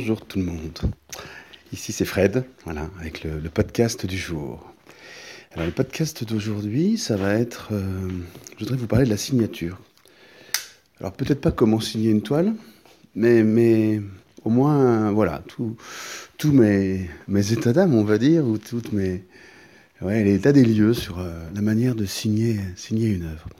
Bonjour 0.00 0.24
tout 0.24 0.38
le 0.38 0.46
monde. 0.46 0.78
Ici 1.74 1.92
c'est 1.92 2.06
Fred, 2.06 2.44
voilà, 2.64 2.88
avec 3.00 3.22
le, 3.22 3.38
podcast 3.50 4.06
du 4.06 4.16
jour. 4.16 4.72
Alors 5.52 5.66
le 5.66 5.72
podcast 5.72 6.24
d'aujourd'hui, 6.24 6.96
ça 6.96 7.18
va 7.18 7.34
être, 7.34 7.68
euh, 7.72 8.08
je 8.54 8.60
voudrais 8.60 8.78
vous 8.78 8.86
parler 8.86 9.04
de 9.04 9.10
la 9.10 9.18
signature. 9.18 9.78
Alors 11.00 11.12
peut-être 11.12 11.42
pas 11.42 11.52
comment 11.52 11.80
signer 11.80 12.10
une 12.10 12.22
toile, 12.22 12.54
mais, 13.14 13.42
mais 13.42 14.00
au 14.46 14.48
moins, 14.48 15.12
voilà, 15.12 15.42
tous 16.38 16.50
mes, 16.50 17.10
états 17.52 17.74
d'âme, 17.74 17.92
on 17.92 18.04
va 18.04 18.16
dire, 18.16 18.46
ou 18.46 18.56
toutes 18.56 18.94
mes, 18.94 19.22
ouais, 20.00 20.24
l'état 20.24 20.52
des 20.52 20.64
lieux 20.64 20.94
sur 20.94 21.18
euh, 21.18 21.30
la 21.54 21.60
manière 21.60 21.94
de 21.94 22.06
signer, 22.06 22.58
signer 22.74 23.08
une 23.08 23.24
œuvre. 23.24 23.50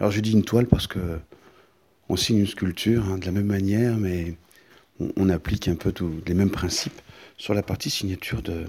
Alors 0.00 0.10
je 0.10 0.18
dis 0.18 0.32
une 0.32 0.42
toile 0.42 0.66
parce 0.66 0.88
que 0.88 1.20
on 2.08 2.16
signe 2.16 2.38
une 2.38 2.48
sculpture 2.48 3.04
hein, 3.08 3.18
de 3.18 3.26
la 3.26 3.30
même 3.30 3.46
manière, 3.46 3.96
mais 3.96 4.34
on, 5.00 5.28
applique 5.28 5.68
un 5.68 5.74
peu 5.74 5.92
tous 5.92 6.10
les 6.26 6.34
mêmes 6.34 6.50
principes 6.50 7.00
sur 7.36 7.54
la 7.54 7.62
partie 7.62 7.90
signature 7.90 8.42
de 8.42 8.66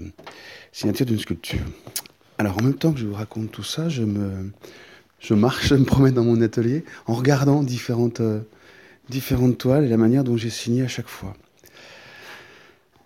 signature 0.72 1.06
d'une 1.06 1.18
sculpture. 1.18 1.64
Alors 2.38 2.58
en 2.58 2.62
même 2.62 2.74
temps 2.74 2.92
que 2.92 2.98
je 2.98 3.06
vous 3.06 3.14
raconte 3.14 3.50
tout 3.50 3.62
ça, 3.62 3.88
je 3.88 4.02
me 4.02 4.50
je 5.20 5.34
marche, 5.34 5.66
je 5.68 5.74
me 5.74 5.84
promène 5.84 6.14
dans 6.14 6.24
mon 6.24 6.40
atelier 6.42 6.84
en 7.06 7.14
regardant 7.14 7.62
différentes 7.62 8.20
euh, 8.20 8.40
différentes 9.08 9.58
toiles 9.58 9.84
et 9.84 9.88
la 9.88 9.96
manière 9.96 10.24
dont 10.24 10.36
j'ai 10.36 10.50
signé 10.50 10.82
à 10.82 10.88
chaque 10.88 11.08
fois. 11.08 11.36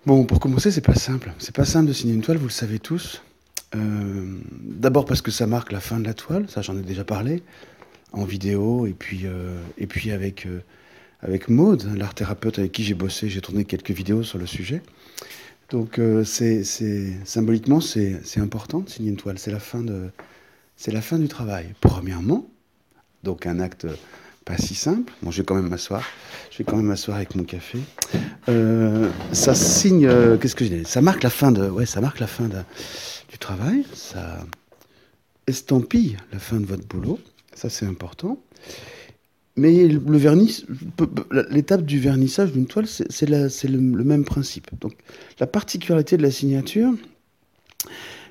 Bon, 0.07 0.24
pour 0.24 0.41
commencer, 0.41 0.71
c'est 0.71 0.80
pas 0.80 0.95
simple. 0.95 1.30
C'est 1.38 1.55
pas 1.55 1.66
simple 1.66 1.88
de 1.88 1.93
signer 1.93 2.15
une 2.15 2.23
toile, 2.23 2.38
vous 2.38 2.46
le 2.46 2.51
savez 2.51 2.79
tous. 2.79 3.23
Euh, 3.77 4.38
d'abord 4.51 5.05
parce 5.05 5.21
que 5.21 5.30
ça 5.30 5.46
marque 5.46 5.73
la 5.73 5.80
fin 5.80 6.01
de 6.01 6.07
la 6.07 6.15
toile, 6.15 6.48
ça 6.48 6.62
j'en 6.62 6.77
ai 6.77 6.82
déjà 6.82 7.05
parlé 7.05 7.43
en 8.12 8.24
vidéo 8.24 8.87
et 8.87 8.95
puis 8.95 9.21
euh, 9.24 9.60
et 9.79 9.87
puis 9.87 10.10
avec 10.10 10.49
avec 11.23 11.49
Maude, 11.49 11.96
l'art 11.96 12.15
thérapeute 12.15 12.59
avec 12.59 12.73
qui 12.73 12.85
j'ai 12.85 12.95
bossé, 12.95 13.29
j'ai 13.29 13.40
tourné 13.40 13.65
quelques 13.65 13.90
vidéos 13.90 14.23
sur 14.23 14.38
le 14.38 14.46
sujet. 14.46 14.82
Donc 15.71 15.99
euh, 15.99 16.24
c'est, 16.24 16.65
symboliquement, 17.24 17.80
c'est, 17.80 18.21
important 18.38 18.80
de 18.80 18.88
signer 18.88 19.10
une 19.10 19.16
toile. 19.16 19.38
C'est 19.38 19.52
la, 19.52 19.60
fin 19.60 19.82
de, 19.82 20.10
c'est 20.77 20.93
la 20.93 21.01
fin 21.01 21.18
du 21.18 21.29
travail. 21.29 21.74
Premièrement, 21.80 22.46
donc 23.23 23.46
un 23.46 23.60
acte 23.60 23.87
pas 24.45 24.57
si 24.57 24.74
simple. 24.74 25.12
Bon, 25.23 25.30
je 25.30 25.38
vais 25.38 25.45
quand 25.45 25.54
même 25.54 25.68
m'asseoir. 25.68 26.02
Je 26.51 26.59
vais 26.59 26.65
quand 26.65 26.77
même 26.77 26.87
m'asseoir 26.87 27.18
avec 27.18 27.37
mon 27.37 27.45
café. 27.45 27.79
Euh, 28.49 29.10
ça 29.32 29.55
signe, 29.55 30.07
euh, 30.07 30.38
qu'est-ce 30.38 30.57
que 30.57 30.65
dis? 30.65 30.84
Ça 30.84 31.02
marque 31.02 31.23
la 31.23 31.30
fin 31.30 31.52
de, 31.52 31.68
ouais, 31.68 31.87
ça 31.87 32.01
marque 32.01 32.18
la 32.18 32.27
fin 32.27 32.49
du 33.29 33.38
travail. 33.38 33.84
Ça 33.95 34.45
estampille 35.46 36.16
la 36.32 36.38
fin 36.38 36.59
de 36.59 36.66
votre 36.66 36.87
boulot. 36.87 37.18
Ça, 37.55 37.68
c'est 37.68 37.87
important. 37.87 38.38
Mais 39.60 39.88
le 39.88 40.16
vernis, 40.16 40.64
l'étape 41.50 41.82
du 41.82 42.00
vernissage 42.00 42.50
d'une 42.50 42.64
toile, 42.64 42.86
c'est 42.86 43.28
le, 43.28 43.78
même 43.78 44.24
principe. 44.24 44.68
Donc, 44.80 44.94
la 45.38 45.46
particularité 45.46 46.16
de 46.16 46.22
la 46.22 46.30
signature, 46.30 46.94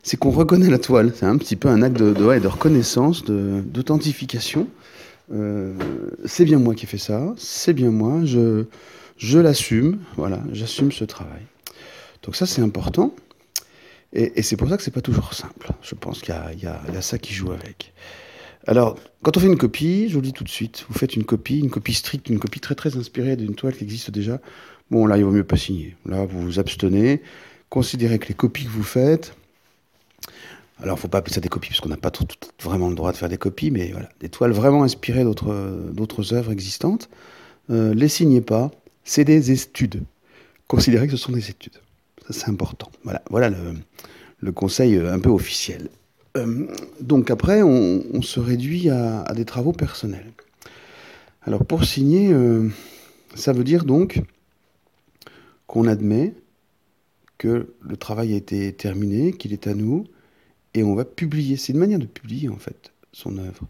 c'est 0.02 0.18
qu'on 0.18 0.32
reconnaît 0.32 0.72
la 0.72 0.80
toile. 0.80 1.14
C'est 1.16 1.28
un 1.28 1.38
petit 1.38 1.56
peu 1.56 1.68
un 1.68 1.84
acte 1.84 1.98
de, 1.98 2.48
reconnaissance, 2.48 3.26
d'authentification. 3.26 4.68
Euh, 5.32 5.76
c'est 6.26 6.46
bien 6.46 6.58
moi 6.58 6.74
qui 6.74 6.86
ai 6.86 6.88
fait 6.88 6.98
ça, 6.98 7.36
c'est 7.38 7.74
bien 7.74 7.92
moi, 7.92 8.22
je, 8.26 9.38
l'assume, 9.38 10.00
voilà, 10.18 10.42
j'assume 10.52 10.92
ce 10.92 11.04
travail. 11.04 11.44
Donc 12.24 12.36
ça, 12.36 12.48
c'est 12.48 12.64
important. 12.64 13.14
Et, 14.14 14.42
c'est 14.42 14.58
pour 14.58 14.68
ça 14.68 14.78
que 14.78 14.82
c'est 14.82 14.90
pas 14.90 15.02
toujours 15.02 15.36
simple. 15.36 15.74
Je 15.84 15.94
pense 15.94 16.22
qu'il 16.22 16.34
y, 16.34 16.66
a 16.66 17.02
ça 17.02 17.20
qui 17.20 17.36
joue 17.36 17.52
avec. 17.52 17.94
Alors, 18.70 19.00
quand 19.24 19.36
on 19.36 19.40
fait 19.40 19.48
une 19.48 19.58
copie, 19.58 20.10
je 20.10 20.14
vous 20.14 20.22
le 20.22 20.28
dis 20.28 20.34
tout 20.34 20.44
de 20.44 20.50
suite, 20.50 20.86
vous 20.88 20.94
faites 20.94 21.16
une 21.16 21.24
copie, 21.24 21.58
une 21.58 21.72
copie 21.72 21.96
stricte, 21.96 22.30
une 22.30 22.38
copie 22.38 22.60
très 22.60 22.76
très 22.76 22.96
inspirée 22.98 23.36
d'une 23.36 23.56
toile 23.56 23.74
qui 23.76 23.84
existe 23.84 24.12
déjà. 24.12 24.40
Bon, 24.92 25.08
là, 25.08 25.18
il 25.18 25.24
vaut 25.24 25.32
mieux 25.32 25.44
pas 25.44 25.58
signer. 25.58 25.96
Là, 26.06 26.28
vous 26.28 26.40
vous 26.40 26.60
abstenez. 26.60 27.24
Considérez 27.70 28.20
que 28.20 28.28
les 28.28 28.36
copies 28.36 28.66
que 28.66 28.70
vous 28.70 28.84
faites, 28.84 29.34
alors, 30.78 30.98
il 30.98 31.00
ne 31.00 31.02
faut 31.02 31.08
pas 31.08 31.18
appeler 31.18 31.34
ça 31.34 31.42
des 31.42 31.50
copies, 31.50 31.70
parce 31.70 31.82
qu'on 31.82 31.90
n'a 31.90 31.98
pas 31.98 32.12
vraiment 32.62 32.90
le 32.90 32.96
droit 32.96 33.12
de 33.12 33.18
faire 33.18 33.28
des 33.28 33.40
copies, 33.40 33.72
mais 33.72 33.90
voilà, 33.92 34.08
des 34.20 34.30
toiles 34.30 34.52
vraiment 34.52 34.84
inspirées 34.84 35.24
d'autres 35.24 36.34
œuvres 36.36 36.52
existantes. 36.52 37.10
Euh, 37.72 37.96
les 37.96 38.08
signez 38.08 38.42
pas, 38.42 38.70
c'est 39.04 39.26
des 39.26 39.50
études. 39.50 40.04
Considérez 40.68 41.08
que 41.08 41.14
ce 41.14 41.18
sont 41.18 41.32
des 41.32 41.50
études. 41.50 41.80
Ça, 42.28 42.34
c'est 42.34 42.50
important. 42.50 42.92
Voilà, 43.04 43.24
voilà 43.32 43.50
le, 43.50 43.74
le, 44.42 44.52
conseil 44.52 44.96
euh, 44.96 45.12
un 45.12 45.20
peu 45.20 45.30
officiel. 45.30 45.90
Euh, 46.38 46.68
donc 47.02 47.32
après, 47.32 47.62
on, 47.64 48.22
se 48.22 48.40
réduit 48.40 48.90
à, 48.90 49.24
des 49.36 49.46
travaux 49.46 49.72
personnels. 49.72 50.32
Alors 51.44 51.66
pour 51.66 51.86
signer, 51.86 52.32
euh, 52.32 52.70
ça 53.36 53.54
veut 53.54 53.64
dire 53.64 53.86
donc 53.86 54.22
qu'on 55.68 55.88
admet 55.88 56.34
que 57.38 57.74
le 57.82 57.98
travail 57.98 58.34
a 58.34 58.36
été 58.36 58.74
terminé, 58.74 59.32
qu'il 59.32 59.54
est 59.54 59.68
à 59.68 59.74
nous, 59.74 60.06
et 60.74 60.84
on 60.84 60.94
va 60.94 61.06
publier. 61.06 61.58
C'est 61.58 61.74
une 61.74 61.80
manière 61.80 62.00
de 62.00 62.06
publier 62.06 62.50
en 62.50 62.58
fait 62.58 62.92
son 63.14 63.38
œuvre. 63.38 63.64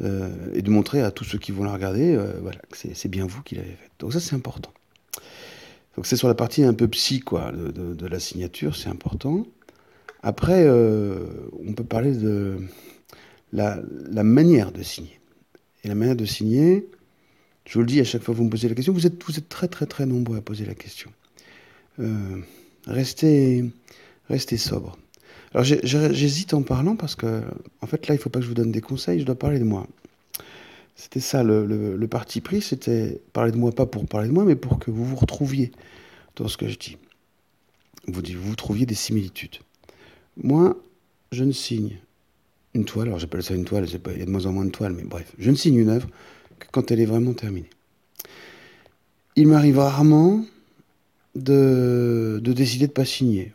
Euh, 0.00 0.52
et 0.54 0.62
de 0.62 0.70
montrer 0.70 1.02
à 1.02 1.12
tous 1.12 1.22
ceux 1.22 1.38
qui 1.38 1.52
vont 1.52 1.62
la 1.62 1.72
regarder 1.72 2.16
voilà, 2.42 2.58
que 2.68 2.76
c'est 2.94 3.08
bien 3.08 3.26
vous 3.26 3.42
qui 3.42 3.54
l'avez 3.54 3.68
faite. 3.68 3.92
Donc 4.00 4.12
ça 4.12 4.18
c'est 4.18 4.34
important. 4.34 4.72
Donc 5.94 6.06
c'est 6.06 6.16
sur 6.16 6.26
la 6.26 6.34
partie 6.34 6.64
un 6.64 6.74
peu 6.74 6.88
psy 6.88 7.20
quoi, 7.20 7.52
de 7.52 8.06
la 8.06 8.18
signature, 8.18 8.74
c'est 8.74 8.88
important. 8.88 9.46
Après, 10.24 10.64
euh, 10.66 11.18
on 11.68 11.74
peut 11.74 11.84
parler 11.84 12.12
de 12.16 12.56
la, 13.52 13.76
manière 14.24 14.72
de 14.72 14.82
signer. 14.82 15.20
Et 15.84 15.88
la 15.88 15.94
manière 15.94 16.16
de 16.16 16.24
signer, 16.24 16.88
je 17.66 17.74
vous 17.74 17.80
le 17.80 17.86
dis 17.86 18.00
à 18.00 18.04
chaque 18.04 18.22
fois 18.22 18.32
que 18.32 18.38
vous 18.38 18.44
me 18.44 18.50
posez 18.50 18.70
la 18.70 18.74
question, 18.74 18.94
vous 18.94 19.06
êtes, 19.06 19.18
très 19.50 19.68
très 19.68 19.84
très 19.84 20.06
nombreux 20.06 20.38
à 20.38 20.40
poser 20.40 20.64
la 20.64 20.74
question. 20.74 21.12
Euh, 22.00 22.40
restez, 22.86 23.66
restez 24.30 24.56
sobre. 24.56 24.96
Alors 25.52 25.62
j'hésite 25.64 26.54
en 26.54 26.62
parlant 26.62 26.96
parce 26.96 27.16
que, 27.16 27.42
en 27.82 27.86
fait, 27.86 28.08
là, 28.08 28.14
il 28.14 28.16
ne 28.16 28.22
faut 28.22 28.30
pas 28.30 28.38
que 28.38 28.44
je 28.44 28.48
vous 28.48 28.54
donne 28.54 28.72
des 28.72 28.80
conseils, 28.80 29.20
je 29.20 29.26
dois 29.26 29.38
parler 29.38 29.58
de 29.58 29.64
moi. 29.64 29.86
C'était 30.96 31.20
ça, 31.20 31.42
le, 31.42 32.06
parti 32.06 32.40
pris, 32.40 32.62
c'était 32.62 33.20
parler 33.34 33.52
de 33.52 33.58
moi, 33.58 33.72
pas 33.72 33.84
pour 33.84 34.06
parler 34.06 34.28
de 34.28 34.32
moi, 34.32 34.46
mais 34.46 34.56
pour 34.56 34.78
que 34.78 34.90
vous 34.90 35.04
vous 35.04 35.16
retrouviez 35.16 35.70
dans 36.36 36.48
ce 36.48 36.56
que 36.56 36.66
je 36.66 36.78
dis. 36.78 36.96
Vous 38.06 38.54
trouviez 38.56 38.86
des 38.86 38.94
similitudes. 38.94 39.58
Moi, 40.42 40.76
je 41.32 41.44
ne 41.44 41.52
signe 41.52 41.98
une 42.74 42.84
toile, 42.84 43.08
alors 43.08 43.18
j'appelle 43.18 43.42
ça 43.42 43.54
une 43.54 43.64
toile, 43.64 43.86
il 43.86 44.18
y 44.18 44.22
a 44.22 44.24
de 44.24 44.30
moins 44.30 44.46
en 44.46 44.52
moins 44.52 44.64
de 44.64 44.70
toiles, 44.70 44.94
mais 44.94 45.04
bref, 45.04 45.32
je 45.38 45.50
ne 45.50 45.56
signe 45.56 45.76
une 45.76 45.90
œuvre 45.90 46.08
que 46.58 46.66
quand 46.72 46.90
elle 46.90 47.00
est 47.00 47.06
vraiment 47.06 47.32
terminée. 47.32 47.70
Il 49.36 49.48
m'arrive 49.48 49.78
rarement 49.78 50.44
de, 51.34 52.40
décider 52.44 52.86
de 52.86 52.92
ne 52.92 52.94
pas 52.94 53.04
signer. 53.04 53.52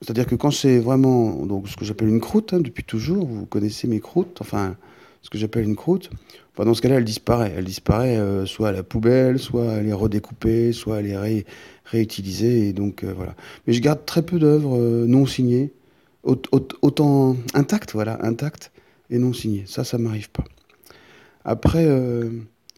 C'est-à-dire 0.00 0.26
que 0.26 0.34
quand 0.34 0.50
c'est 0.50 0.78
vraiment 0.78 1.46
donc, 1.46 1.68
ce 1.68 1.76
que 1.76 1.84
j'appelle 1.84 2.08
une 2.08 2.20
croûte, 2.20 2.52
hein, 2.52 2.60
depuis 2.60 2.84
toujours, 2.84 3.26
vous 3.26 3.46
connaissez 3.46 3.86
mes 3.86 4.00
croûtes, 4.00 4.38
enfin, 4.40 4.76
ce 5.22 5.30
que 5.30 5.38
j'appelle 5.38 5.64
une 5.64 5.76
croûte, 5.76 6.10
dans 6.56 6.74
ce 6.74 6.82
cas-là, 6.82 6.96
elle 6.96 7.04
disparaît. 7.04 7.52
Elle 7.56 7.64
disparaît 7.64 8.16
euh, 8.16 8.46
soit 8.46 8.68
à 8.68 8.72
la 8.72 8.82
poubelle, 8.82 9.38
soit 9.38 9.64
elle 9.72 9.88
est 9.88 9.92
redécoupée, 9.92 10.72
soit 10.72 11.00
elle 11.00 11.06
est 11.06 11.44
réutilisée, 11.84 12.68
et 12.68 12.72
donc 12.72 13.04
euh, 13.04 13.12
voilà. 13.16 13.34
Mais 13.66 13.72
je 13.72 13.80
garde 13.80 14.04
très 14.04 14.22
peu 14.22 14.38
d'œuvres 14.38 14.76
euh, 14.78 15.06
non 15.06 15.26
signées 15.26 15.72
autant 16.24 17.36
intact, 17.54 17.92
voilà, 17.92 18.24
intact 18.24 18.72
et 19.10 19.18
non 19.18 19.32
signé. 19.32 19.64
Ça, 19.66 19.84
ça 19.84 19.98
m'arrive 19.98 20.30
pas. 20.30 20.44
Après, 21.44 21.84
euh, 21.84 22.30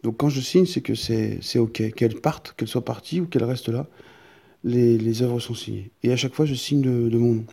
donc 0.02 0.16
quand 0.16 0.28
je 0.28 0.40
signe, 0.40 0.66
c'est 0.66 0.80
que 0.80 0.94
c'est 0.94 1.58
OK. 1.58 1.82
Qu'elle 1.94 2.20
parte, 2.20 2.54
qu'elle 2.56 2.68
soit 2.68 2.84
partie 2.84 3.20
ou 3.20 3.26
qu'elle 3.26 3.44
reste 3.44 3.68
là, 3.68 3.86
les, 4.64 4.96
les, 4.96 5.22
œuvres 5.22 5.40
sont 5.40 5.54
signées. 5.54 5.90
Et 6.02 6.12
à 6.12 6.16
chaque 6.16 6.34
fois, 6.34 6.46
je 6.46 6.54
signe 6.54 6.80
de, 6.82 7.18
mon 7.18 7.34
nom. 7.34 7.44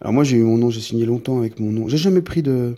Alors 0.00 0.12
moi, 0.12 0.24
j'ai 0.24 0.36
eu 0.36 0.42
mon 0.42 0.58
nom, 0.58 0.70
j'ai 0.70 0.80
signé 0.80 1.06
longtemps 1.06 1.38
avec 1.38 1.60
mon 1.60 1.70
nom. 1.70 1.88
J'ai 1.88 1.96
jamais 1.96 2.22
pris 2.22 2.42
de, 2.42 2.74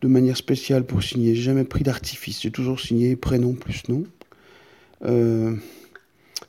de 0.00 0.08
manière 0.08 0.36
spéciale 0.36 0.84
pour 0.84 1.02
signer. 1.02 1.34
J'ai 1.34 1.42
jamais 1.42 1.64
pris 1.64 1.84
d'artifice. 1.84 2.40
J'ai 2.40 2.50
toujours 2.50 2.80
signé 2.80 3.14
prénom 3.14 3.52
plus 3.52 3.88
nom. 3.88 4.04
Euh, 5.04 5.54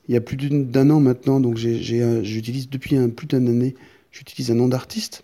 il 0.08 0.14
y 0.14 0.18
a 0.18 0.22
plus 0.22 0.36
d'un 0.38 0.90
an 0.90 1.00
maintenant, 1.00 1.40
donc 1.40 1.58
j'utilise 1.58 2.70
depuis 2.70 2.98
un, 2.98 3.10
plus 3.10 3.28
d'une 3.28 3.48
année 3.48 3.76
j'utilise 4.14 4.52
un 4.52 4.56
nom 4.56 4.70
d'artiste. 4.70 5.24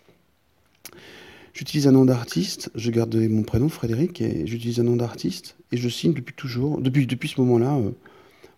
J'utilise 1.54 1.88
un 1.88 1.92
nom 1.92 2.06
d'artiste, 2.06 2.72
je 2.76 2.92
garde 2.92 3.16
mon 3.16 3.44
prénom 3.44 3.70
Frédéric 3.70 4.22
et 4.22 4.46
j'utilise 4.46 4.80
un 4.80 4.84
nom 4.84 4.96
d'artiste 4.96 5.56
et 5.72 5.78
je 5.78 5.88
signe 5.90 6.14
depuis 6.14 6.34
toujours, 6.34 6.82
depuis, 6.82 7.06
depuis 7.06 7.30
ce 7.30 7.40
moment-là, 7.42 7.76
euh, 7.78 7.92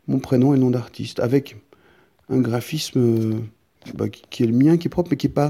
mon 0.08 0.20
prénom 0.20 0.54
et 0.54 0.58
nom 0.58 0.72
d'artiste 0.72 1.20
avec 1.20 1.58
un 2.30 2.40
graphisme 2.40 3.00
euh, 3.00 3.40
bah, 3.96 4.08
qui, 4.10 4.44
est 4.44 4.46
le 4.46 4.54
mien, 4.54 4.78
qui 4.78 4.88
est 4.88 4.90
propre, 4.90 5.10
mais 5.12 5.18
qui 5.18 5.28
n'est 5.28 5.34
pas, 5.34 5.50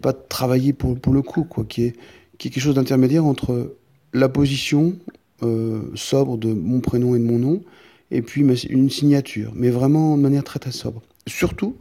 pas 0.00 0.12
travaillé 0.12 0.72
pour, 0.72 0.98
pour 0.98 1.12
le 1.12 1.22
coup, 1.22 1.44
quoi, 1.44 1.64
qui, 1.64 1.84
est, 1.84 1.96
qui 2.38 2.48
est 2.48 2.50
quelque 2.50 2.62
chose 2.62 2.76
d'intermédiaire 2.76 3.24
entre 3.24 3.76
la 4.12 4.28
position 4.28 4.96
euh, 5.42 5.82
sobre 5.94 6.38
de 6.38 6.52
mon 6.52 6.80
prénom 6.80 7.14
et 7.16 7.18
de 7.18 7.24
mon 7.24 7.38
nom 7.38 7.62
et 8.10 8.22
puis 8.22 8.42
une 8.42 8.90
signature, 8.90 9.52
mais 9.56 9.70
vraiment 9.70 10.16
de 10.16 10.22
manière 10.22 10.44
très 10.44 10.58
très 10.58 10.70
sobre. 10.70 11.02
Surtout, 11.26 11.76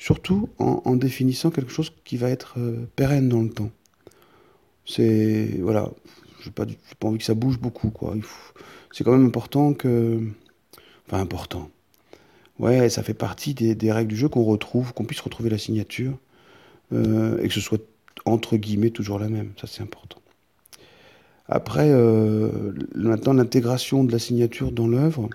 surtout 0.00 0.48
en, 0.58 0.96
définissant 0.96 1.50
quelque 1.50 1.70
chose 1.70 1.92
qui 2.04 2.16
va 2.16 2.30
être 2.30 2.54
euh, 2.58 2.88
pérenne 2.96 3.28
dans 3.28 3.42
le 3.42 3.50
temps. 3.50 3.70
C'est 4.86 5.58
voilà, 5.60 5.90
j'ai 6.42 6.50
pas, 6.50 6.64
pas 6.98 7.08
envie 7.08 7.18
que 7.18 7.24
ça 7.24 7.34
bouge 7.34 7.60
beaucoup 7.60 7.90
quoi. 7.90 8.14
C'est 8.92 9.04
quand 9.04 9.12
même 9.12 9.26
important 9.26 9.74
que, 9.74 10.18
enfin 11.06 11.20
important. 11.20 11.70
ouais, 12.58 12.88
ça 12.88 13.02
fait 13.02 13.14
partie 13.14 13.54
des, 13.54 13.92
règles 13.92 14.08
du 14.08 14.16
jeu 14.16 14.28
qu'on 14.28 14.42
retrouve, 14.42 14.94
qu'on 14.94 15.04
puisse 15.04 15.20
retrouver 15.20 15.50
la 15.50 15.58
signature 15.58 16.18
euh, 16.92 17.38
et 17.42 17.48
que 17.48 17.54
ce 17.54 17.60
soit 17.60 17.82
entre 18.24 18.56
guillemets 18.56 18.90
toujours 18.90 19.18
la 19.18 19.28
même. 19.28 19.52
Ça, 19.60 19.66
c'est 19.66 19.82
important. 19.82 20.20
Après, 21.46 21.90
euh, 21.90 22.72
maintenant, 22.94 23.34
l'intégration 23.34 24.02
de 24.02 24.12
la 24.12 24.18
signature 24.18 24.72
dans 24.72 24.86
l'œuvre. 24.86 25.28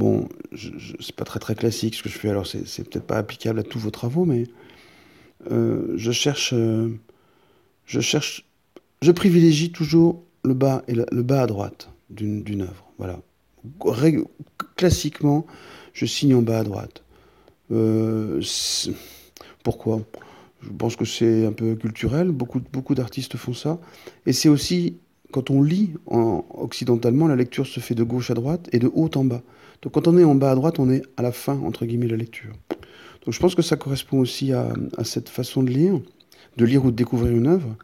Bon, 0.00 0.30
c'est 0.98 1.14
pas 1.14 1.26
très 1.26 1.40
très 1.40 1.54
classique 1.54 1.94
ce 1.94 2.02
que 2.02 2.08
je 2.08 2.18
fais, 2.18 2.30
alors 2.30 2.46
c'est 2.46 2.88
peut-être 2.88 3.06
pas 3.06 3.18
applicable 3.18 3.60
à 3.60 3.62
tous 3.62 3.78
vos 3.78 3.90
travaux, 3.90 4.24
mais 4.24 4.44
euh, 5.50 5.92
je 5.96 6.10
cherche, 6.10 6.54
je 6.54 8.00
cherche, 8.00 8.46
je 9.02 9.12
privilégie 9.12 9.72
toujours 9.72 10.24
le 10.42 10.54
bas 10.54 10.82
et 10.88 10.94
le 10.94 11.22
bas 11.22 11.42
à 11.42 11.46
droite 11.46 11.90
d'une 12.08 12.62
œuvre. 12.62 12.90
Voilà. 12.96 13.20
classiquement, 14.74 15.46
je 15.92 16.06
signe 16.06 16.34
en 16.34 16.40
bas 16.40 16.60
à 16.60 16.64
droite. 16.64 17.04
Euh, 17.70 18.42
pourquoi? 19.62 20.00
Je 20.62 20.70
pense 20.70 20.96
que 20.96 21.04
c'est 21.04 21.44
un 21.44 21.52
peu 21.52 21.74
culturel. 21.76 22.30
Beaucoup, 22.30 22.62
beaucoup 22.72 22.94
d'artistes 22.94 23.36
font 23.36 23.52
ça. 23.52 23.78
Et 24.24 24.32
c'est 24.32 24.48
aussi, 24.48 24.96
quand 25.30 25.50
on 25.50 25.62
lit 25.62 25.90
en, 26.06 26.44
occidentalement, 26.54 27.26
la 27.28 27.36
lecture 27.36 27.66
se 27.66 27.80
fait 27.80 27.94
de 27.94 28.02
gauche 28.02 28.30
à 28.30 28.34
droite 28.34 28.68
et 28.72 28.78
de 28.78 28.90
haut 28.92 29.10
en 29.14 29.24
bas. 29.24 29.42
Donc 29.82 29.92
quand 29.94 30.08
on 30.08 30.18
est 30.18 30.24
en 30.24 30.34
bas 30.34 30.50
à 30.50 30.54
droite, 30.54 30.78
on 30.78 30.90
est 30.90 31.02
à 31.16 31.22
la 31.22 31.32
fin, 31.32 31.58
entre 31.60 31.86
guillemets, 31.86 32.06
de 32.06 32.12
la 32.12 32.16
lecture. 32.16 32.52
Donc 33.24 33.34
je 33.34 33.40
pense 33.40 33.54
que 33.54 33.62
ça 33.62 33.76
correspond 33.76 34.18
aussi 34.18 34.52
à, 34.52 34.72
cette 35.04 35.28
façon 35.28 35.62
de 35.62 35.70
lire, 35.70 36.00
de 36.56 36.64
lire 36.64 36.84
ou 36.84 36.90
de 36.90 36.96
découvrir 36.96 37.36
une 37.36 37.46
œuvre. 37.46 37.76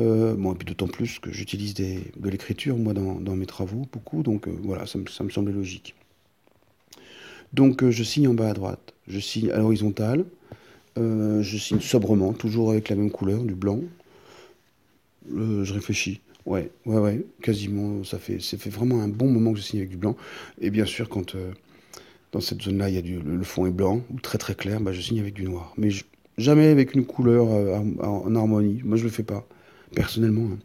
Euh, 0.00 0.34
bon, 0.34 0.52
et 0.52 0.56
puis 0.56 0.66
d'autant 0.66 0.88
plus 0.88 1.20
que 1.20 1.30
j'utilise 1.30 1.74
de 1.74 2.28
l'écriture, 2.28 2.76
moi, 2.76 2.92
dans, 2.92 3.36
mes 3.36 3.46
travaux, 3.46 3.86
beaucoup, 3.92 4.22
donc 4.22 4.48
euh, 4.48 4.52
voilà, 4.62 4.86
ça 4.86 4.98
me, 4.98 5.06
ça 5.06 5.22
me, 5.22 5.30
semblait 5.30 5.52
logique. 5.52 5.94
Donc 7.52 7.84
euh, 7.84 7.92
je 7.92 8.02
signe 8.02 8.26
en 8.26 8.34
bas 8.34 8.50
à 8.50 8.54
droite, 8.54 8.94
je 9.06 9.20
signe 9.20 9.50
à 9.52 9.58
l'horizontale, 9.58 10.24
je 10.96 11.58
signe 11.58 11.80
sobrement, 11.80 12.32
toujours 12.32 12.70
avec 12.70 12.88
la 12.88 12.96
même 12.96 13.10
couleur, 13.10 13.42
du 13.42 13.54
blanc. 13.54 13.80
je 15.28 15.72
réfléchis. 15.72 16.20
Ouais, 16.46 16.70
ouais, 16.84 16.98
ouais, 16.98 17.24
quasiment, 17.42 18.04
ça 18.04 18.18
fait, 18.18 18.40
ça 18.40 18.58
fait 18.58 18.70
vraiment 18.70 19.00
un 19.00 19.08
bon 19.08 19.30
moment 19.30 19.52
que 19.52 19.58
je 19.58 19.64
signe 19.64 19.80
avec 19.80 19.90
du 19.90 19.96
blanc. 19.96 20.16
Et 20.60 20.70
bien 20.70 20.84
sûr, 20.84 21.08
quand 21.08 21.34
dans 22.32 22.40
cette 22.40 22.62
zone-là, 22.62 22.90
il 22.90 22.96
y 22.96 22.98
a 22.98 23.02
du, 23.02 23.18
le, 23.18 23.44
fond 23.44 23.64
est 23.66 23.70
blanc, 23.70 24.02
ou 24.12 24.20
très 24.20 24.38
très 24.38 24.54
clair, 24.54 24.80
bah, 24.80 24.92
je 24.92 25.00
signe 25.00 25.20
avec 25.20 25.34
du 25.34 25.44
noir. 25.44 25.72
Mais 25.78 25.88
jamais 26.36 26.66
avec 26.66 26.94
une 26.94 27.06
couleur 27.06 27.46
en 27.46 28.34
harmonie, 28.34 28.82
moi 28.84 28.96
je 28.96 29.04
le 29.04 29.10
fais 29.10 29.22
pas 29.22 29.46
personnellement. 29.94 30.50
Hein. 30.52 30.58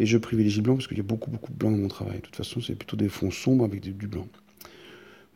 Et 0.00 0.06
je 0.06 0.18
privilégie 0.18 0.58
le 0.58 0.62
blanc 0.62 0.74
parce 0.74 0.86
qu'il 0.86 0.96
y 0.96 1.00
a 1.00 1.04
beaucoup, 1.04 1.30
beaucoup 1.30 1.52
de 1.52 1.56
blanc 1.56 1.70
dans 1.70 1.78
mon 1.78 1.88
travail. 1.88 2.16
De 2.16 2.22
toute 2.22 2.36
façon, 2.36 2.60
c'est 2.60 2.74
plutôt 2.74 2.96
des 2.96 3.08
fonds 3.08 3.30
sombres 3.30 3.64
avec 3.64 3.80
du 3.80 4.06
blanc. 4.06 4.26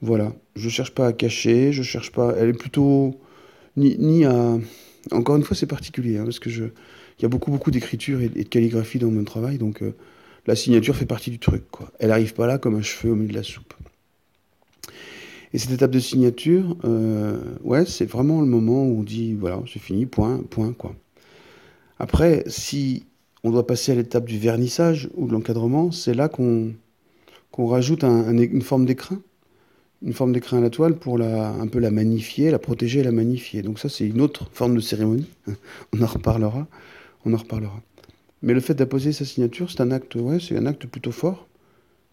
Voilà. 0.00 0.32
Je 0.56 0.69
cherche 0.69 0.92
pas 0.92 1.06
à 1.08 1.12
cacher, 1.12 1.72
je 1.72 1.82
cherche 1.82 2.12
pas. 2.12 2.34
Elle 2.36 2.50
est 2.50 2.58
plutôt. 2.58 3.19
Ni, 3.76 3.96
ni 3.98 4.24
à. 4.24 4.58
Encore 5.10 5.36
une 5.36 5.42
fois, 5.42 5.56
c'est 5.56 5.66
particulier, 5.66 6.19
hein, 6.19 6.24
parce 6.24 6.38
que 6.38 6.50
je. 6.50 6.64
Il 7.22 7.26
y 7.26 7.26
a 7.26 7.28
beaucoup, 7.28 7.52
beaucoup 7.52 7.70
d'écriture 7.70 8.20
et, 8.20 8.28
de 8.28 8.42
calligraphie 8.42 8.98
dans 8.98 9.08
mon 9.12 9.22
travail, 9.22 9.56
donc 9.56 9.80
euh, 9.80 9.94
la 10.48 10.56
signature 10.56 10.96
fait 10.96 11.06
partie 11.06 11.30
du 11.30 11.38
truc. 11.38 11.62
Elle 12.00 12.10
arrive 12.10 12.34
pas 12.34 12.48
là 12.48 12.58
comme 12.58 12.74
un 12.74 12.82
cheveu 12.82 13.12
au 13.12 13.14
milieu 13.14 13.28
de 13.28 13.36
la 13.36 13.44
soupe. 13.44 13.74
Et 15.52 15.58
cette 15.58 15.70
étape 15.70 15.92
de 15.92 16.00
signature, 16.00 16.76
euh, 16.84 17.38
ouais, 17.62 17.86
c'est 17.86 18.06
vraiment 18.06 18.40
le 18.40 18.48
moment 18.48 18.82
où 18.82 18.98
on 18.98 19.02
dit, 19.04 19.34
voilà, 19.34 19.62
c'est 19.72 19.78
fini, 19.78 20.04
point, 20.04 20.38
point, 20.50 20.72
quoi. 20.72 20.96
Après, 22.00 22.42
si 22.48 23.04
on 23.44 23.52
doit 23.52 23.69
passer 23.69 23.92
à 23.92 23.94
l'étape 23.94 24.24
du 24.24 24.38
vernissage 24.38 25.08
ou 25.14 25.28
de 25.28 25.32
l'encadrement, 25.32 25.92
c'est 25.92 26.14
là 26.14 26.28
qu'on 26.28 26.74
rajoute 27.56 28.02
une 28.02 28.62
forme 28.62 28.84
d'écrin, 28.84 29.22
une 30.04 30.12
forme 30.12 30.32
d'écrin 30.32 30.58
à 30.58 30.60
la 30.60 30.70
toile 30.70 30.96
pour 30.96 31.19
la, 31.19 31.50
un 31.50 31.69
peu 31.69 31.78
la 31.78 31.92
magnifier, 31.92 32.50
la 32.50 32.58
protéger 32.58 32.98
et 32.98 33.04
la 33.04 33.12
magnifier. 33.12 33.62
Donc 33.62 33.78
ça, 33.78 33.88
c'est 33.88 34.08
une 34.08 34.20
autre 34.20 34.48
forme 34.52 34.74
de 34.74 34.80
cérémonie. 34.80 35.28
on 35.92 36.02
en 36.02 36.06
reparlera. 36.06 36.66
On 37.24 37.32
en 37.34 37.36
reparlera. 37.36 37.80
Mais 38.42 38.54
le 38.54 38.60
fait 38.60 38.74
d'apposer 38.74 39.12
sa 39.12 39.24
signature, 39.24 39.70
c'est 39.70 39.80
un 39.80 39.90
acte, 39.90 40.14
ouais, 40.16 40.40
c'est 40.40 40.56
un 40.56 40.66
acte 40.66 40.86
plutôt 40.86 41.12
fort 41.12 41.46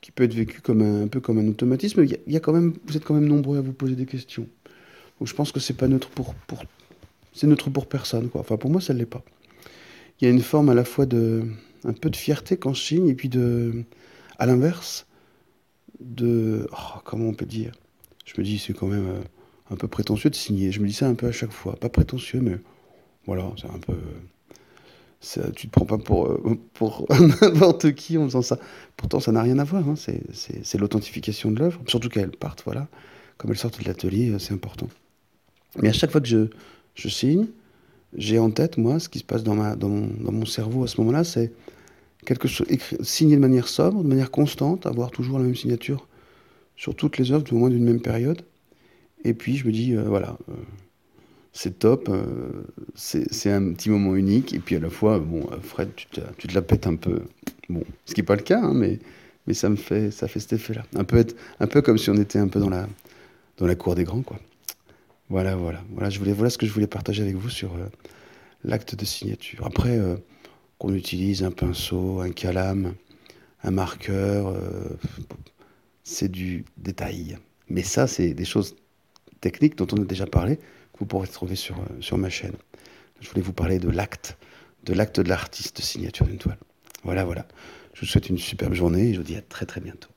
qui 0.02 0.12
peut 0.12 0.24
être 0.24 0.34
vécu 0.34 0.62
comme 0.62 0.82
un, 0.82 1.08
peu 1.08 1.20
comme 1.20 1.40
un 1.40 1.48
automatisme. 1.48 2.06
Il 2.06 2.18
y, 2.32 2.38
a, 2.38 2.40
quand 2.40 2.54
même, 2.54 2.74
vous 2.86 2.96
êtes 2.96 3.04
quand 3.04 3.16
même 3.16 3.28
nombreux 3.28 3.58
à 3.58 3.62
vous 3.62 3.74
poser 3.74 3.96
des 3.96 4.06
questions. 4.06 4.48
Je 5.22 5.34
pense 5.34 5.52
que 5.52 5.60
c'est 5.60 5.74
pas 5.74 5.88
neutre 5.88 6.10
pour, 6.10 6.34
pour 6.36 6.64
c'est 7.34 7.48
neutre 7.48 7.70
pour 7.70 7.88
personne, 7.88 8.30
quoi. 8.30 8.42
Enfin, 8.42 8.56
pour 8.56 8.70
moi, 8.70 8.80
ça 8.80 8.94
ne 8.94 9.00
l'est 9.00 9.06
pas 9.06 9.24
il 10.20 10.26
y 10.26 10.28
a 10.28 10.32
une 10.32 10.42
forme 10.42 10.70
à 10.70 10.74
la 10.74 10.84
fois 10.84 11.06
de 11.06 11.46
un 11.86 11.94
peu 11.94 12.10
de 12.10 12.16
fierté 12.16 12.58
quand 12.58 12.74
je 12.74 12.82
signe 12.82 13.08
et 13.08 13.16
puis 13.16 13.30
de 13.30 13.84
à 14.38 14.46
l'inverse 14.46 15.08
de 16.00 16.68
oh, 16.72 17.00
comment 17.06 17.26
on 17.26 17.34
peut 17.34 17.46
dire? 17.46 17.74
Je 18.26 18.34
me 18.38 18.44
dis 18.44 18.60
c'est 18.60 18.74
quand 18.74 18.88
même 18.88 19.08
euh, 19.08 19.22
un 19.72 19.76
peu 19.76 19.88
prétentieux 19.88 20.30
de 20.30 20.36
signer 20.36 20.72
je 20.72 20.82
me 20.82 20.88
dis 20.88 20.94
ça 20.94 21.08
un 21.08 21.16
peu 21.16 21.28
à 21.28 21.32
chaque 21.32 21.52
fois 21.52 21.76
pas 21.78 21.90
prétentieux 21.90 22.42
mais 22.42 22.58
voilà 23.26 23.52
c'est 23.58 23.70
un 23.70 23.80
peu 23.80 23.98
ça, 25.22 25.52
tu 25.52 25.68
te 25.68 25.72
prends 25.72 25.86
pas 25.86 25.98
pour, 25.98 26.28
euh, 26.28 26.58
pour 26.74 27.06
n'importe 27.42 27.94
qui 27.94 28.18
en 28.18 28.26
faisant 28.26 28.42
ça. 28.42 28.58
Pourtant, 28.96 29.20
ça 29.20 29.32
n'a 29.32 29.42
rien 29.42 29.60
à 29.60 29.64
voir. 29.64 29.88
Hein. 29.88 29.96
C'est 29.96 30.78
l'authentification 30.78 31.52
de 31.52 31.60
l'œuvre. 31.60 31.82
Surtout 31.88 32.10
qu'elle 32.10 32.32
parte, 32.32 32.64
voilà. 32.66 32.88
Comme 33.38 33.52
elle 33.52 33.58
sort 33.58 33.72
de 33.72 33.86
l'atelier, 33.86 34.32
euh, 34.32 34.40
c'est 34.40 34.54
important. 34.54 34.90
Mais 35.82 35.90
à 35.90 35.94
chaque 35.94 36.12
fois 36.12 36.22
que 36.22 36.28
je, 36.28 36.48
je 36.96 37.10
signe, 37.10 37.48
j'ai 38.18 38.40
en 38.40 38.50
tête, 38.50 38.78
moi, 38.78 39.00
ce 39.00 39.08
qui 39.08 39.20
se 39.20 39.24
passe 39.24 39.44
dans, 39.44 39.56
ma, 39.56 39.76
dans, 39.76 39.90
mon, 39.90 40.46
cerveau 40.46 40.84
à 40.84 40.88
ce 40.88 41.00
moment-là, 41.02 41.24
c'est 41.24 41.52
quelque 42.26 42.48
chose, 42.48 42.68
signer 43.02 43.36
de 43.36 43.42
manière 43.42 43.68
sobre, 43.68 44.04
de 44.04 44.08
manière 44.08 44.32
constante, 44.32 44.86
avoir 44.86 45.12
toujours 45.12 45.38
la 45.38 45.46
même 45.46 45.56
signature 45.56 46.08
sur 46.76 46.96
toutes 46.96 47.18
les 47.18 47.32
œuvres, 47.32 47.46
au 47.52 47.56
moins 47.56 47.70
d'une 47.70 47.84
même 47.84 48.02
période. 48.02 48.42
Et 49.24 49.34
puis 49.34 49.58
je 49.58 49.68
me 49.68 49.72
dis, 49.72 49.96
euh, 49.96 50.04
voilà, 50.04 50.38
c'est 51.62 51.78
top, 51.78 52.08
euh, 52.08 52.64
c'est 52.96 53.52
un 53.52 53.74
petit 53.74 53.90
moment 53.90 54.16
unique. 54.16 54.54
Et 54.54 54.60
puis 54.60 54.78
à 54.78 54.80
la 54.80 54.90
fois, 54.90 55.20
bon, 55.20 55.46
Fred, 55.62 55.90
tu 55.94 56.06
te, 56.06 56.22
tu 56.38 56.48
te 56.48 56.56
la 56.56 56.62
pètes 56.62 56.88
un 56.88 56.96
peu. 56.96 57.24
Bon, 57.68 57.84
ce 58.06 58.14
qui 58.14 58.22
n'est 58.22 58.26
pas 58.26 58.38
le 58.38 58.44
cas, 58.44 58.62
hein, 58.62 58.74
mais, 58.74 59.00
mais 59.46 59.54
ça 59.54 59.68
me 59.68 59.76
fait, 59.76 60.10
ça 60.10 60.30
fait 60.30 60.40
cet 60.40 60.54
effet-là. 60.54 60.86
Un 60.96 61.04
peu, 61.04 61.26
un 61.60 61.68
peu 61.68 61.82
comme 61.82 61.98
si 61.98 62.10
on 62.10 62.16
était 62.16 62.40
un 62.40 62.48
peu 62.48 62.62
dans 62.62 62.70
la, 62.70 62.88
dans 63.58 63.68
la 63.68 63.76
cour 63.76 63.96
des 63.96 64.06
grands, 64.06 64.22
quoi. 64.22 64.40
Voilà, 65.28 65.58
voilà. 65.58 65.84
Voilà, 65.92 66.10
je 66.10 66.18
voulais, 66.20 66.32
voilà 66.32 66.50
ce 66.50 66.58
que 66.58 66.66
je 66.66 66.72
voulais 66.72 66.88
partager 66.88 67.24
avec 67.24 67.36
vous 67.36 67.50
sur 67.50 67.76
euh, 67.76 67.90
l'acte 68.64 68.96
de 68.96 69.04
signature. 69.04 69.66
Après, 69.66 69.98
euh, 69.98 70.16
qu'on 70.78 70.94
utilise 70.94 71.44
un 71.44 71.52
pinceau, 71.52 72.22
un 72.22 72.32
calame, 72.32 72.94
un 73.64 73.72
marqueur, 73.72 74.56
c'est 76.06 76.32
du 76.32 76.64
détail. 76.78 77.38
Mais 77.68 77.84
ça, 77.84 78.08
c'est 78.08 78.34
des 78.34 78.46
choses 78.46 78.78
techniques 79.42 79.76
dont 79.76 79.88
on 79.92 80.02
a 80.02 80.06
déjà 80.06 80.26
parlé, 80.26 80.58
vous 81.00 81.06
pourrez 81.06 81.28
trouver 81.28 81.56
sur, 81.56 81.78
sur 82.02 82.18
ma 82.18 82.30
chaîne. 82.30 82.56
Je 83.22 83.30
voulais 83.30 83.42
vous 83.42 83.54
parler 83.54 83.80
de 83.80 83.90
l'acte, 83.90 84.38
de 84.84 84.94
l'acte 84.94 85.20
de 85.20 85.28
l'artiste 85.28 85.82
signature 85.82 86.26
d'une 86.26 86.38
toile. 86.38 86.58
Voilà, 87.04 87.24
voilà. 87.24 87.48
Je 87.94 88.02
vous 88.02 88.06
souhaite 88.06 88.30
une 88.30 88.38
superbe 88.38 88.74
journée 88.74 89.10
et 89.10 89.14
je 89.14 89.20
vous 89.20 89.26
dis 89.26 89.36
à 89.36 89.42
très 89.42 89.66
très 89.66 89.82
bientôt. 89.82 90.10